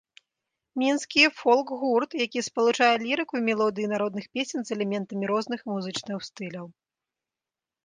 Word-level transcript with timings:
Мінскі 0.83 1.25
фолк-гурт, 1.41 2.11
які 2.25 2.39
спалучае 2.47 2.89
лірыку 3.05 3.33
і 3.41 3.45
мелодыі 3.51 3.91
народных 3.93 4.25
песень 4.39 4.63
з 4.71 4.75
элементамі 4.79 5.25
розных 5.35 5.59
музычных 5.75 6.17
стыляў. 6.33 6.67